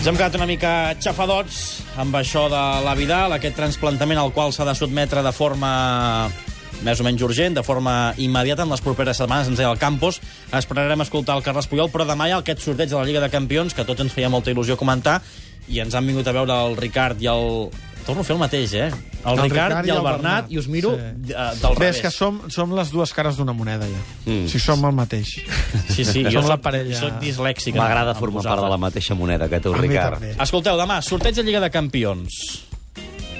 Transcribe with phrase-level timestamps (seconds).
[0.00, 1.56] Ens hem quedat una mica xafadots
[2.00, 5.72] amb això de la Vidal, aquest transplantament al qual s'ha de sotmetre de forma
[6.86, 10.22] més o menys urgent, de forma immediata en les properes setmanes, ens deia el Campos.
[10.56, 13.28] Esperarem escoltar el Carles Puyol, però demà hi ha aquest sorteig de la Lliga de
[13.28, 15.18] Campions, que tots ens feia molta il·lusió comentar,
[15.68, 17.68] i ens han vingut a veure el Ricard i el...
[18.10, 18.88] Torno a fer el mateix, eh?
[19.20, 21.02] El, el Ricard, i el, Bernat, i us miro Sí.
[21.28, 21.32] sí.
[21.32, 21.96] del Bé, revés.
[21.96, 24.00] és que som, som les dues cares d'una moneda, ja.
[24.26, 24.48] Mm.
[24.50, 25.28] Si som el mateix.
[25.88, 26.96] Sí, sí, som jo la soc, parella.
[26.98, 27.76] soc dislèxic.
[27.78, 30.18] M'agrada formar part de la mateixa moneda que tu, A Ricard.
[30.18, 30.34] també.
[30.42, 32.40] Escolteu, demà, sorteig de Lliga de Campions.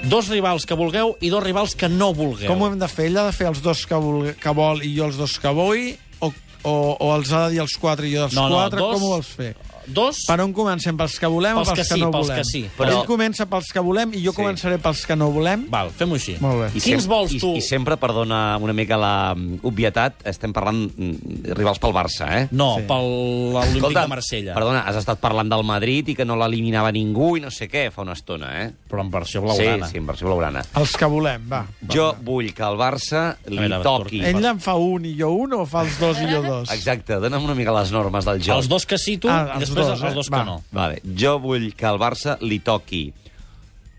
[0.07, 2.47] Dos rivals que vulgueu i dos rivals que no vulgueu.
[2.49, 3.09] Com ho hem de fer?
[3.11, 5.51] Ell ha de fer els dos que, vol, que vol i jo els dos que
[5.53, 5.91] vull?
[6.21, 6.31] O,
[6.63, 8.79] o, o els ha de dir els quatre i jo els No, no, quatre?
[8.79, 9.51] dos- Com ho vols fer?
[9.87, 10.23] Dos?
[10.27, 10.95] Per on comencem?
[10.97, 12.37] Pels que volem Pels o pels que que, sí, no pels volem?
[12.37, 12.61] que sí.
[12.77, 12.89] Però...
[13.01, 14.37] Ell comença pels que volem i jo Sí.
[14.41, 15.65] començaré pels que no volem?
[15.69, 16.37] Val, fem-ho així.
[16.39, 16.67] Molt bé.
[16.77, 17.55] I Quins sem- vols, i, tu?
[17.55, 22.47] I sempre, perdona una mica la mm, obvietat, estem parlant mm, rivals pel Barça, eh?
[22.51, 22.85] No, Sí.
[22.87, 23.07] pel
[23.53, 24.53] l'Olímpic de Marsella.
[24.53, 27.89] perdona, has estat parlant del Madrid i que no l'eliminava ningú i no sé què
[27.91, 28.71] fa una estona, eh?
[28.89, 29.85] Però en versió blaugrana.
[29.87, 30.63] Sí, sí, en versió blaugrana.
[30.75, 31.65] Els que volem, va.
[31.91, 34.21] Jo vull que el Barça li veure, toqui...
[34.25, 36.71] Ell en fa un i jo un o fa els dos i jo dos?
[36.71, 38.57] Exacte, dona'm una mica les normes del joc.
[38.57, 40.07] Els dos que sí, tu, Ah, i els després dos, eh?
[40.11, 40.39] els dos Va.
[40.39, 40.57] que no.
[40.71, 41.01] Vale.
[41.17, 43.13] Jo vull que al Barça li toqui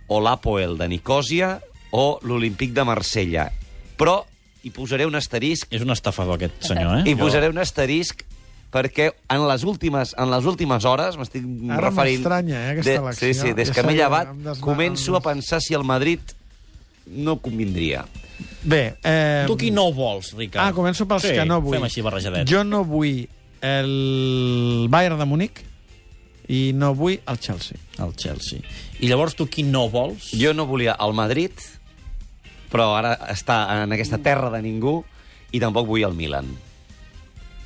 [0.09, 1.55] o l'Apoel de Nicòsia
[1.93, 3.51] o l'Olímpic de Marsella.
[3.99, 4.23] Però
[4.63, 7.11] hi posaré un asterisc, És un estafador, aquest senyor, eh?
[7.11, 8.23] hi posaré un asterisc
[8.73, 12.21] perquè en les últimes, en les últimes hores, m'estic Ara referint...
[12.23, 13.27] m'estranya, eh, aquesta de, elecció.
[13.29, 15.85] Sí, sí, des Ja que m'he llevat, em desma- començo em a pensar si el
[15.85, 16.21] Madrid
[17.07, 18.07] no convindria.
[18.63, 19.45] Bé, eh...
[19.47, 20.71] Tu qui no vols, Ricard?
[20.71, 21.77] Ah, començo pels sí, que no vull.
[21.77, 22.49] fem així barrejadet.
[22.49, 23.27] Jo no vull
[23.63, 25.63] el Bayern de Múnich
[26.53, 27.79] i no vull el Chelsea.
[28.03, 28.61] El Chelsea.
[29.01, 30.33] I llavors tu qui no vols?
[30.37, 31.55] Jo no volia el Madrid,
[32.73, 35.01] però ara està en aquesta terra de ningú,
[35.53, 36.49] i tampoc vull el Milan.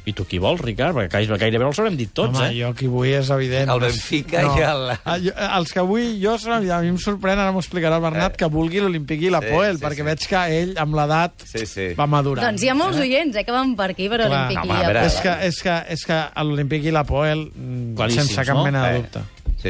[0.07, 0.95] I tu qui vols, Ricard?
[0.95, 2.61] Perquè gairebé, gairebé els haurem dit tots, Home, eh?
[2.61, 3.69] jo qui vull és evident.
[3.75, 7.51] El Benfica i el- Ah, jo- Els que vull, jo, a mi em sorprèn, ara
[7.51, 8.37] m'ho explicarà el Bernat, Eh.
[8.37, 10.03] que vulgui l'Olímpic i l'Apoel, Sí, sí, perquè sí.
[10.03, 11.89] veig que ell, amb l'edat, Sí, sí.
[11.99, 12.45] va madurar.
[12.47, 14.31] Doncs hi ha molts oients, eh, que van per aquí, per Clar.
[14.47, 15.07] Olímpic Home, a i veure, Apoel.
[15.13, 18.65] És que, és que, és que l'Olímpic i l'Apoel, mm, Claríssims, sense cap no?
[18.65, 19.03] mena de Eh.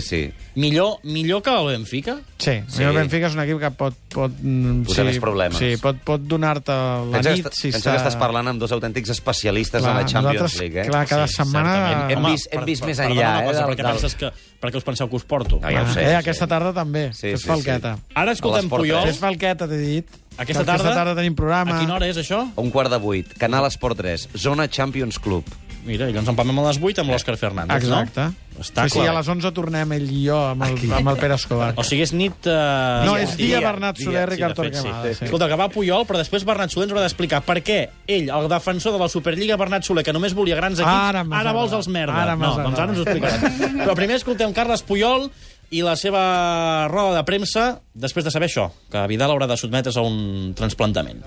[0.01, 0.51] Sí, sí.
[0.55, 2.17] Millor, millor que el Benfica?
[2.39, 2.77] Sí, Sí.
[2.79, 2.83] sí.
[2.83, 3.95] el Benfica és un equip que pot...
[4.13, 5.59] pot mm, Posar sí, més problemes.
[5.59, 8.73] Sí, pot, pot donar-te la Pensa, nit que, si pensa que estàs parlant amb dos
[8.73, 10.89] autèntics especialistes Clar, en la Champions League, eh?
[10.89, 11.73] Clar, cada Sí, setmana...
[11.75, 12.11] certament.
[12.11, 13.77] Hem Home, vist- hem per- vist per- més perdona enllà, una eh, cosa, del- per
[13.77, 14.31] què del- penses que,
[14.61, 15.61] per què us penseu que us porto?
[15.63, 17.13] Ah, ja ho sé, eh, aquesta tarda també.
[17.13, 17.97] Sí, Fes sí, falqueta.
[18.15, 19.07] Ara escoltem A Puyol.
[19.07, 20.07] Fes falqueta, t'he dit.
[20.37, 20.83] Aquesta Que tarda?
[20.85, 21.77] Aquesta tarda tenim programa.
[21.77, 22.43] A quina hora és això?
[22.57, 25.45] A un quart de vuit, Canal Esport 3, Zona Champions Club.
[25.87, 28.25] Mira, i llavors en parlem a les 8 amb l'Òscar Fernández, Exacte.
[28.27, 28.61] no?
[28.61, 29.13] Està sí, sí, clar.
[29.13, 31.69] a les 11 tornem ell i jo amb el, amb el Pere Escobar.
[31.79, 32.47] O sigui, és nit...
[32.49, 33.05] Eh...
[33.07, 34.07] No, dia, és dia, dia, Bernat dia.
[34.09, 34.63] Soler, Sí, Ricard de sí.
[34.81, 35.13] Torquemada.
[35.15, 35.25] Sí.
[35.29, 38.49] Escolta, que va Puyol, però després Bernat Soler ens haurà d'explicar per què ell, el
[38.51, 41.77] defensor de la Superliga, Bernat Soler, que només volia grans equips, Ara ara, ara vols
[41.77, 42.17] els merda.
[42.25, 43.53] Ara no, doncs ara ens ho explicarà.
[43.85, 45.29] però primer escoltem Carles Puyol
[45.71, 49.97] i la seva roda de premsa després de saber això, que Vidal haurà de sotmetre's
[50.01, 51.21] a un transplantament.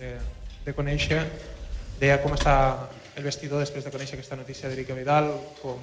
[0.00, 0.14] de,
[0.64, 1.20] de conèixer,
[2.00, 2.56] deia com està
[3.20, 5.26] el vestidor després de conèixer aquesta notícia d'Eric Vidal,
[5.60, 5.76] com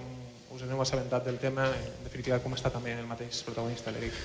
[0.55, 4.15] us aneu assabentat del tema, en definitiva com està també el mateix protagonista, l'Eric.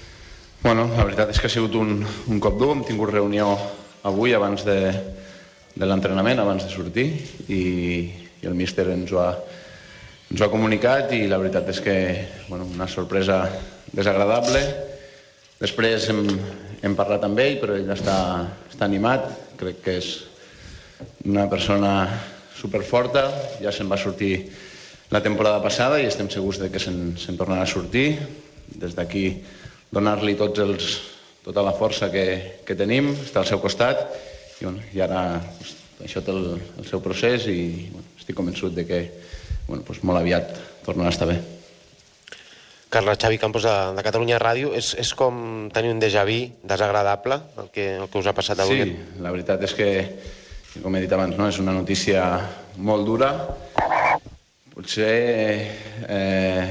[0.63, 2.71] Bueno, la veritat és que ha sigut un, un cop dur.
[2.73, 3.51] Hem tingut reunió
[4.09, 4.79] avui abans de,
[5.77, 7.07] de l'entrenament, abans de sortir,
[7.53, 7.61] i,
[8.41, 9.37] i el míster ens ho, ha,
[10.31, 11.97] ens ho ha comunicat i la veritat és que
[12.49, 13.43] bueno, una sorpresa
[13.93, 14.65] desagradable.
[15.61, 16.25] Després hem,
[16.81, 18.21] hem parlat amb ell, però ell està,
[18.73, 19.29] està animat.
[19.61, 20.15] Crec que és
[21.29, 22.07] una persona
[22.63, 23.27] superforta.
[23.63, 24.35] Ja se'n va sortir
[25.13, 28.17] la temporada passada i estem segurs de que se'n se tornarà a sortir.
[28.73, 29.27] Des d'aquí
[29.93, 30.93] donar-li tots els,
[31.45, 32.27] tota la força que,
[32.65, 34.07] que tenim, està al seu costat
[34.61, 35.75] i, bueno, i ara pues,
[36.07, 39.03] això té el, el seu procés i bueno, estic convençut de que
[39.67, 40.55] bueno, pues, molt aviat
[40.87, 41.41] tornarà a estar bé.
[42.93, 44.75] Carles Xavi Campos de, de Catalunya Ràdio.
[44.77, 48.61] És, és com tenir un déjà vu desagradable, el que, el que us ha passat
[48.61, 48.83] avui.
[48.85, 49.89] Sí, la veritat és que,
[50.81, 52.23] com he dit abans, no, és una notícia
[52.81, 53.33] molt dura.
[54.73, 55.17] Potser
[56.09, 56.63] eh,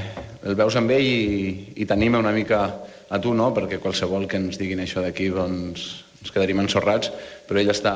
[0.42, 2.64] el veus amb ell i, i t'anima una mica
[3.12, 3.52] a tu, no?
[3.54, 5.84] perquè qualsevol que ens diguin això d'aquí doncs,
[6.18, 7.12] ens quedaríem ensorrats,
[7.46, 7.94] però ell està,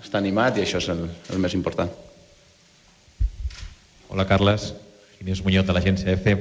[0.00, 1.04] està animat i això és el,
[1.34, 1.90] el més important.
[4.08, 4.72] Hola, Carles.
[5.20, 6.36] Inés Muñoz, de l'agència EFE.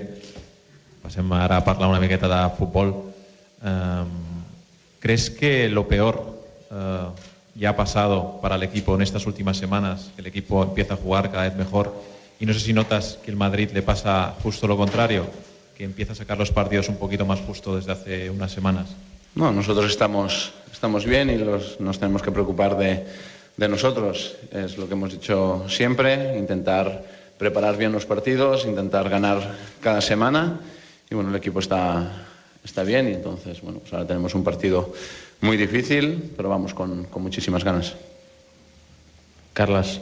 [1.03, 2.95] Passem ara a parlar una miqueta de futbol.
[3.59, 4.05] Eh,
[5.01, 6.21] ¿Crees que lo peor
[6.71, 10.11] eh, ya ha pasado para el equipo en estas últimas semanas?
[10.17, 11.93] El equipo empieza a jugar cada vez mejor.
[12.39, 15.25] Y no sé si notas que el Madrid le pasa justo lo contrario,
[15.77, 18.89] que empieza a sacar los partidos un poquito más justo desde hace unas semanas.
[19.35, 21.35] No, nosotros estamos, estamos bien y
[21.81, 23.05] nos tenemos que preocupar de,
[23.57, 24.35] de nosotros.
[24.51, 27.03] Es lo que hemos dicho siempre, intentar
[27.37, 30.59] preparar bien los partidos, intentar ganar cada semana
[31.09, 32.25] y bueno, el equipo está,
[32.63, 34.93] está bien y entonces, bueno, pues ahora tenemos un partido
[35.41, 37.93] muy difícil, pero vamos con, con muchísimas ganas.
[39.53, 40.01] Carlas.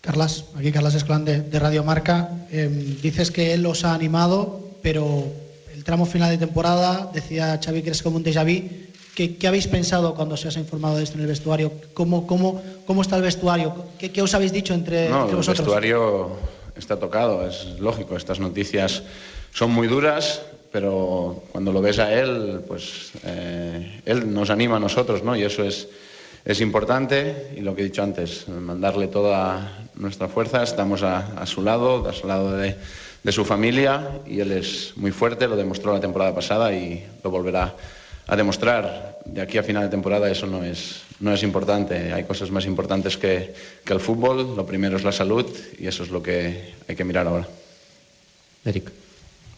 [0.00, 2.28] Carlas, aquí Carlas Esclán de, de Radio Marca.
[2.50, 2.68] Eh,
[3.02, 5.24] dices que él os ha animado, pero
[5.72, 8.68] el tramo final de temporada, decía Xavi que es como un déjà vu.
[9.14, 11.70] ¿Qué, qué habéis pensado cuando se os ha informado de esto en el vestuario?
[11.94, 13.86] ¿Cómo, cómo, cómo está el vestuario?
[13.98, 15.58] ¿Qué, qué os habéis dicho entre, No, entre el vosotros?
[15.66, 16.30] vestuario
[16.76, 18.16] está tocado, es lógico.
[18.16, 19.02] Estas noticias
[19.52, 20.40] son muy duras,
[20.72, 25.36] pero cuando lo ves a él, pues eh, él nos anima a nosotros, ¿no?
[25.36, 25.86] Y eso es,
[26.44, 27.52] es importante.
[27.56, 30.62] Y lo que he dicho antes, mandarle toda nuestra fuerza.
[30.62, 32.74] Estamos a, a su lado, a su lado de,
[33.22, 37.30] de su familia, y él es muy fuerte, lo demostró la temporada pasada y lo
[37.30, 37.74] volverá
[38.26, 39.20] a demostrar.
[39.26, 42.12] De aquí a final de temporada eso no es, no es importante.
[42.12, 43.54] Hay cosas más importantes que,
[43.84, 44.56] que el fútbol.
[44.56, 45.46] Lo primero es la salud
[45.78, 47.46] y eso es lo que hay que mirar ahora.
[48.64, 48.90] Eric.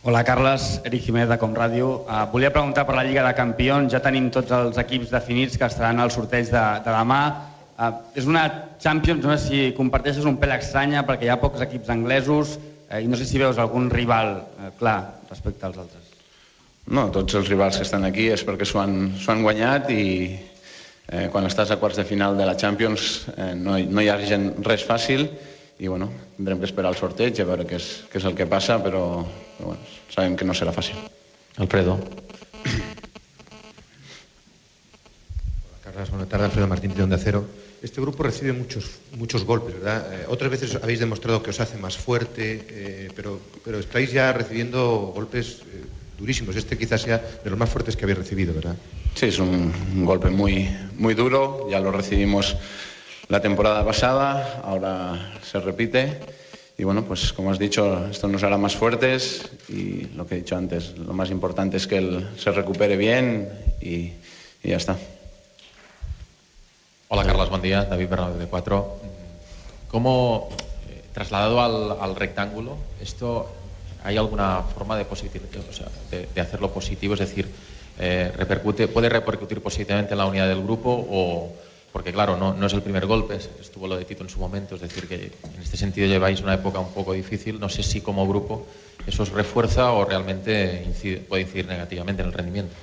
[0.07, 0.83] Hola, Carles.
[0.85, 1.87] Eric Jiménez de Com Ràdio.
[2.05, 3.89] Uh, volia preguntar per la Lliga de Campions.
[3.89, 7.21] Ja tenim tots els equips definits que estaran al sorteig de, de demà.
[7.81, 8.43] Uh, és una
[8.85, 12.99] Champions, no sé si comparteixes un pèl estranya, perquè hi ha pocs equips anglesos uh,
[13.01, 14.99] i no sé si veus algun rival uh, clar
[15.31, 16.13] respecte als altres.
[16.85, 20.05] No, tots els rivals que estan aquí és perquè s'ho han, han guanyat i
[21.09, 24.19] eh, quan estàs a quarts de final de la Champions eh, no, no hi ha
[24.21, 25.25] gent, res fàcil
[25.81, 28.45] i bueno, tindrem que esperar el sorteig a veure què és, què és el que
[28.53, 29.25] passa, però,
[29.57, 30.97] però bueno, sabem que no serà fàcil.
[31.57, 31.99] Alfredo.
[35.85, 36.47] Carlas, buenas tardes.
[36.47, 37.45] Alfredo Martín de Onda Cero.
[37.83, 40.09] Este grupo recibe muchos, muchos golpes, ¿verdad?
[40.13, 44.33] Eh, otras veces habéis demostrado que os hace más fuerte, eh, pero, pero estáis ya
[44.33, 45.85] recibiendo golpes eh,
[46.19, 46.57] durísimos.
[46.57, 48.75] Este quizás sea de los más fuertes que habéis recibido, ¿verdad?
[49.15, 52.57] Sí, es un, un golpe muy, muy duro, ya lo recibimos
[53.29, 56.21] la temporada pasada, ahora se repite.
[56.77, 60.39] Y bueno, pues como has dicho, esto nos hará más fuertes y lo que he
[60.39, 63.49] dicho antes, lo más importante es que él se recupere bien
[63.81, 64.13] y,
[64.63, 64.97] ya está.
[67.09, 67.85] Hola Carlos, buen día.
[67.85, 68.97] David Bernabé de 4.
[69.89, 70.49] ¿Cómo,
[70.89, 73.49] eh, trasladado al, al rectángulo, esto
[74.03, 75.15] hay alguna forma de, o
[76.35, 77.15] de hacerlo positivo?
[77.15, 77.49] Es decir,
[77.99, 81.07] eh, repercute, ¿puede repercutir positivamente en la unidad del grupo?
[81.09, 81.53] O,
[81.95, 84.41] porque claro, no, no es el primer golpe, es- estuvo lo de Tito en su
[84.41, 85.15] momento, es decir, que
[85.55, 87.61] en este sentido lleváis una época un poco difícil.
[87.61, 88.67] No sé si como grupo
[89.07, 90.85] eso os refuerza o realmente
[91.29, 92.75] puede incidir negativamente en el rendimiento.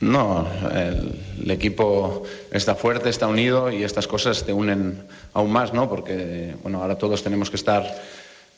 [0.00, 5.02] No, el, el equipo está fuerte, está unido y estas cosas te unen
[5.32, 5.88] aún más, ¿no?
[5.88, 7.82] Porque, bueno, ahora todos tenemos que estar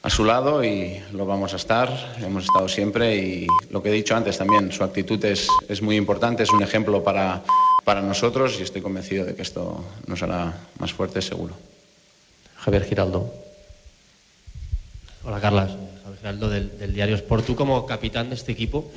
[0.03, 1.89] a su lado y lo vamos a estar,
[2.21, 5.95] hemos estado siempre y lo que he dicho antes también, su actitud es, es muy
[5.97, 7.43] importante, es un ejemplo para,
[7.85, 11.55] para nosotros y estoy convencido de que esto nos hará más fuertes, seguro.
[12.57, 13.33] Javier Giraldo.
[15.25, 15.71] Hola, Carlas.
[16.03, 17.47] Javier Geraldo, del, del diario Sport.
[17.47, 18.91] Tú, como capitán de este equipo,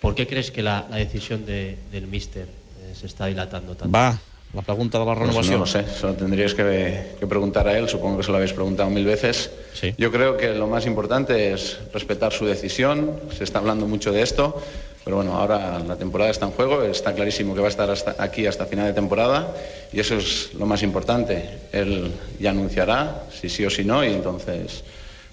[0.00, 3.92] ¿por qué crees que la, la decisión de- del míster eh, se está dilatando tanto?
[3.96, 4.18] Va,
[4.54, 5.54] la pregunta de la Pues renovación.
[5.54, 8.52] no lo sé, eso tendríais que, que preguntar a él, supongo que se lo habéis
[8.52, 9.50] preguntado mil veces.
[9.74, 9.94] Sí.
[9.96, 14.22] Yo creo que lo más importante es respetar su decisión, se está hablando mucho de
[14.22, 14.60] esto,
[15.04, 18.16] pero bueno, ahora la temporada está en juego, está clarísimo que va a estar hasta
[18.18, 19.54] aquí hasta final de temporada
[19.92, 21.58] y eso es lo más importante.
[21.72, 24.84] Él ya anunciará si sí o si no y entonces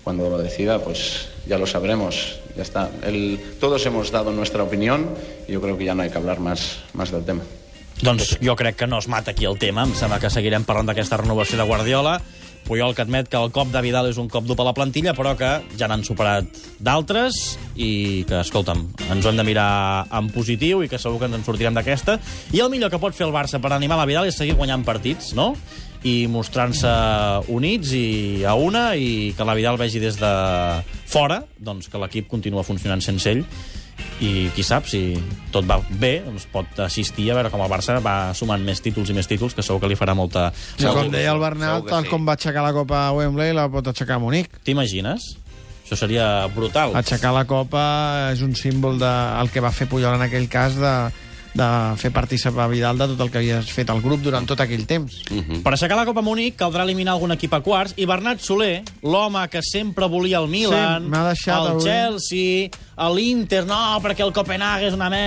[0.03, 2.89] cuando lo decida pues ya lo sabremos, ya está.
[3.03, 5.09] Él- todos hemos dado nuestra opinión
[5.47, 7.43] y yo creo que ya no hay que hablar más, más del tema.
[8.01, 9.81] Doncs jo crec que no es mata aquí el tema.
[9.83, 12.21] Em sembla que seguirem parlant d'aquesta renovació de Guardiola.
[12.67, 15.13] Puyol que admet que el cop de Vidal és un cop dur per la plantilla,
[15.15, 19.69] però que ja n'han superat d'altres i que, escolta'm, ens ho hem de mirar
[20.19, 22.17] en positiu i que segur que ens en sortirem d'aquesta.
[22.51, 24.83] I el millor que pot fer el Barça per animar la Vidal és seguir guanyant
[24.87, 25.53] partits, no?
[26.05, 26.91] i mostrant-se
[27.49, 30.29] units i a una i que la Vidal vegi des de
[31.09, 33.41] fora doncs que l'equip continua funcionant sense ell
[34.23, 35.13] i qui sap, si
[35.53, 39.11] tot va bé, doncs pot assistir a veure com el Barça va sumant més títols
[39.13, 40.49] i més títols, que segur que li farà molta...
[40.79, 42.09] I com deia el que tal sí.
[42.09, 44.57] com va aixecar la Copa a Wembley, la pot aixecar a Munic.
[44.65, 45.35] T'imagines?
[45.85, 46.97] Això seria brutal.
[46.99, 47.85] Aixecar la Copa
[48.33, 50.95] és un símbol de el que va fer Puyol en aquell cas de,
[51.57, 54.85] de fer participar Vidal de tot el que havia fet el grup durant tot aquell
[54.89, 55.19] temps.
[55.65, 59.43] Per aixecar la Copa Múnich caldrà eliminar algun equip a quarts i Bernat Soler, l'home
[59.49, 61.83] que sempre volia el Milan, Sí, el avui.
[61.83, 62.69] Chelsea,
[63.13, 65.23] l'Inter, no, perquè el Copenhague és una me...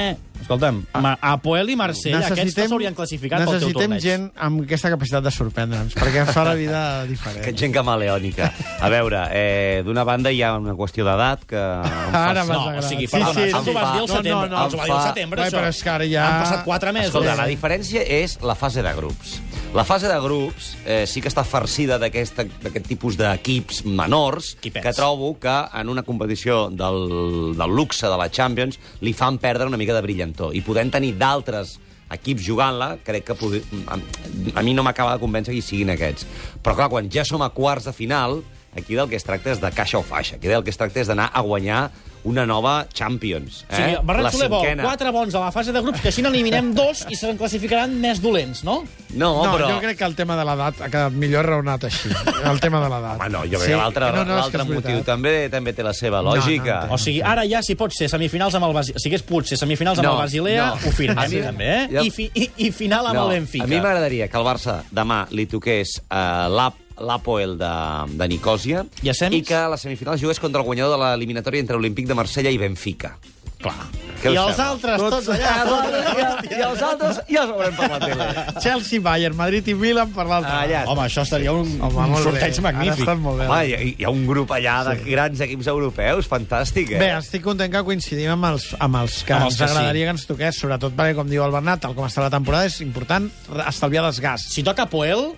[0.50, 4.02] Escolta'm, Ma- Apoel i Marsella, aquests no s'haurien classificat pel teu necessitem torneig.
[4.02, 6.80] gent amb aquesta capacitat de sorprendre'ns, perquè ens fa la vida
[7.12, 7.38] diferent.
[7.45, 8.49] Aquest gent camaleònica.
[8.83, 11.57] A veure, eh, d'una banda hi ha una qüestió d'edat que...
[11.61, 13.71] Ara m'has No, o sigui, Sí, perdona, sí, això sí.
[13.71, 14.49] t'ho vas dir al No, setembre.
[14.50, 14.64] no, no.
[14.66, 15.57] Els ho va dir al setembre, això.
[15.61, 17.14] però és que ara ja- Han passat quatre mesos.
[17.14, 19.38] Escolta, la diferència és la fase de grups.
[19.71, 22.41] La fase de grups eh, sí que està farcida d'aquest
[22.89, 24.83] tipus d'equips menors Equipets.
[24.83, 29.69] que trobo que en una competició del, del luxe de la Champions li fan perdre
[29.71, 30.57] una mica de brillantor.
[30.59, 31.77] I podem tenir d'altres
[32.11, 33.62] equips jugant-la, crec que podi...
[33.87, 34.00] a,
[34.59, 36.27] a mi no m'acaba de convèncer que hi siguin aquests.
[36.65, 38.41] Però clar, quan ja som a quarts de final,
[38.75, 40.41] aquí del que es tracta és de caixa o faixa.
[40.43, 41.85] Aquí del que es tracta és d'anar a guanyar
[42.25, 43.65] una nova Champions.
[43.71, 43.97] Eh?
[44.03, 47.05] Bernat la Soler vol quatre bons a la fase de grups, que així n'eliminem dos
[47.09, 48.83] i se'n classificaran més dolents, no?
[49.11, 49.71] No, no, però...
[49.73, 52.11] jo crec que el tema de l'edat ha quedat millor raonat així.
[52.47, 53.17] El tema de l'edat.
[53.19, 56.85] Home, no, jo crec que l'altre no, no, motiu també també té la seva lògica.
[56.87, 59.50] no, O sigui, ara ja, si pot ser semifinals amb el Basilea, si hagués pogut
[59.50, 60.75] ser semifinals amb No, el Basilea, no.
[60.87, 61.89] ho firmem, A mi- també, eh?
[61.91, 63.65] jo- I, fi, i, I final amb el Benfica.
[63.65, 67.73] A mi m'agradaria que el Barça demà li toqués uh, l'Ap l'Apoel de,
[68.21, 71.76] de Nicòsia I i que a la semifinal jugués contra el guanyador de l'eliminatòria entre
[71.80, 73.16] Olímpic de Marsella i Benfica.
[73.61, 73.76] Clar.
[74.23, 74.66] Què I els sembla?
[74.73, 75.50] altres, tots allà.
[76.49, 78.28] I, I els altres ja els veurem per la tele.
[78.64, 80.52] Chelsea, Bayern, Madrid i Milan per l'altre.
[80.62, 80.80] Allà.
[80.88, 82.62] Home, això estaria un, Home, un sorteig bé.
[82.64, 83.02] Magnífic.
[83.04, 83.49] estan molt bé.
[83.50, 87.02] Home, hi, hi ha un grup allà de grans equips europeus, fantàstic, eh?
[87.04, 89.76] Bé, estic content que coincidim amb els, amb els que Amb els ens que sí.
[89.76, 92.69] agradaria que ens toqués, sobretot perquè, com diu el Bernat, tal com està la temporada,
[92.73, 93.28] és important
[93.69, 94.49] estalviar desgast.
[94.57, 95.35] Si toca Poel,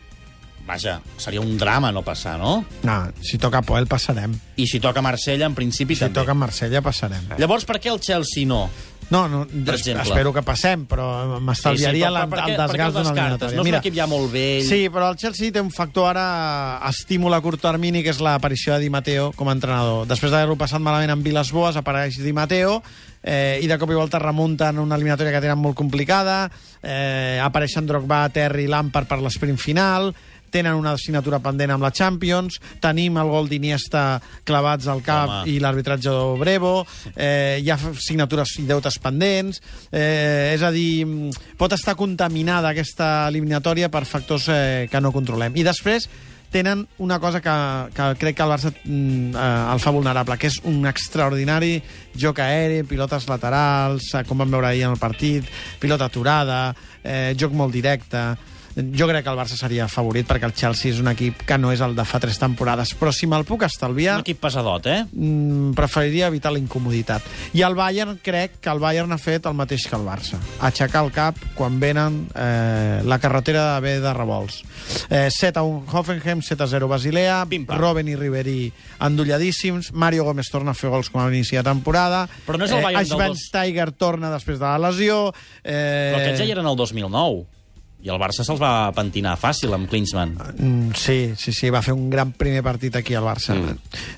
[0.66, 2.64] vaja, seria un drama no passar, no?
[2.82, 4.32] No, si toca Poel passarem.
[4.56, 6.14] I si toca Marsella, en principi Si també.
[6.20, 7.22] toca Marsella passarem.
[7.38, 8.68] Llavors, per què el Chelsea no?
[9.10, 10.04] No, no, Per exemple.
[10.08, 13.56] espero que passem, però m'estalviaria però- la- per el què desgast d'una eliminatòria.
[13.56, 14.64] No és un equip ja molt vell.
[14.64, 18.72] Sí, però el Chelsea té un factor ara estímul a curt termini, que és l'aparició
[18.72, 20.06] de Di Matteo com a entrenador.
[20.06, 22.82] Després d'haver-ho passat malament amb Vilas Boas, apareix Di Matteo,
[23.22, 26.50] eh, i de cop i volta remunten una eliminatòria que tenen molt complicada,
[26.82, 30.14] eh, apareixen Drogba, Terry, Lampard per l'esprint final,
[30.52, 35.50] tenen una assignatura pendent amb la Champions, tenim el gol d'Iniesta clavats al cap Home.
[35.50, 36.74] i l'arbitratge de Brevo,
[37.16, 41.06] eh, hi ha signatures i deutes pendents, eh, és a dir,
[41.58, 45.56] pot estar contaminada aquesta eliminatòria per factors eh, que no controlem.
[45.56, 46.08] I després
[46.52, 47.50] tenen una cosa que,
[47.96, 51.78] que crec que el Barça mm, eh, el fa vulnerable, que és un extraordinari
[52.14, 55.48] joc aeri, pilotes laterals, eh, com vam veure ahir en el partit,
[55.80, 56.64] pilota aturada,
[57.02, 58.26] eh, joc molt directe...
[58.76, 61.72] Jo crec que el Barça seria favorit perquè el Chelsea és un equip que no
[61.74, 62.94] és el de fa tres temporades.
[62.98, 64.16] Però si me'l puc estalviar...
[64.20, 65.02] Un equip pesadot, eh?
[65.12, 67.22] Mm, preferiria evitar la incomoditat.
[67.52, 70.40] I el Bayern, crec que el Bayern ha fet el mateix que el Barça.
[70.64, 74.62] Aixecar el cap quan venen eh, la carretera de B de revolts.
[75.10, 77.42] Eh, 7 a 1 Hoffenheim, 7 a 0 Basilea.
[77.76, 82.24] Robben i Ribery endolladíssims, Mario Gómez torna a fer gols com a l'inici de temporada,
[82.46, 85.32] Però no és el Bayern del dos- Schweinsteiger torna després de la lesió...
[85.62, 87.44] Eh, Però aquests ja eren el 2009.
[88.02, 90.34] I el Barça se'ls va pentinar fàcil amb Klinsmann.
[90.56, 93.54] Mm, sí, sí, sí, va fer un gran primer partit aquí al Barça.
[93.54, 93.76] Mm.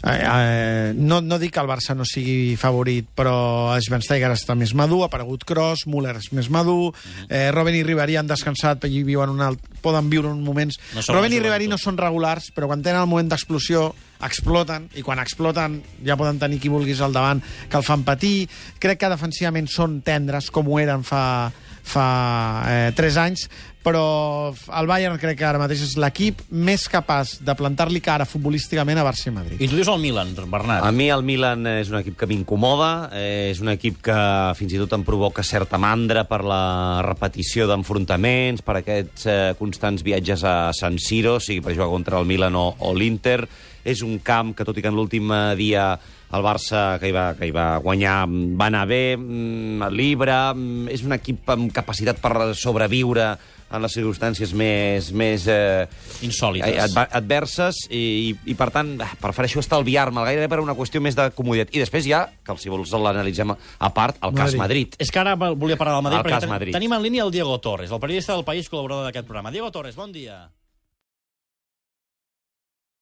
[0.08, 4.72] Eh, eh, no, no dic que el Barça no sigui favorit, però Schweinsteiger està més
[4.72, 6.94] madur, ha aparegut Kroos, Müller és més madur,
[7.28, 10.80] eh, Robben i Ribéry han descansat i viuen un alt, poden viure uns moments...
[10.96, 11.76] No Robben i Ribéry joventut.
[11.76, 13.90] no són regulars, però quan tenen el moment d'explosió
[14.24, 18.48] exploten, i quan exploten ja poden tenir qui vulguis al davant que el fan patir.
[18.80, 21.52] Crec que defensivament són tendres, com ho eren fa,
[21.84, 23.46] fa eh, 3 anys,
[23.84, 28.98] però el Bayern crec que ara mateix és l'equip més capaç de plantar-li cara futbolísticament
[28.98, 29.60] a Barça i Madrid.
[29.60, 30.86] I tu dius el Milan, Bernat.
[30.86, 34.16] A mi el Milan és un equip que m'incomoda, eh, és un equip que
[34.56, 40.06] fins i tot em provoca certa mandra per la repetició d'enfrontaments, per aquests eh, constants
[40.06, 43.42] viatges a San Siro, sigui per jugar contra el Milan o, o l'Inter.
[43.84, 45.90] És un camp que, tot i que en l'últim eh, dia
[46.32, 50.38] el Barça, que hi, va, que hi va guanyar, va anar bé, mm, el Libre,
[50.54, 53.36] mm, és un equip amb capacitat per sobreviure
[53.74, 55.12] en les circumstàncies més...
[55.12, 55.86] més eh,
[56.22, 56.94] Insòlites.
[56.96, 61.28] eh, adverses i, i, i per tant prefereixo estalviar-me gairebé per una qüestió més de
[61.34, 65.18] comoditat i després ja, que si vols l'analitzem a part, el cas Madrid És que
[65.22, 66.72] ara volia parlar del Madrid, El perquè cas ten- Madrid.
[66.76, 69.50] tenim en línia el Diego Torres, el periodista del País, col·laborador d'aquest programa.
[69.50, 70.44] Diego Torres, bon dia.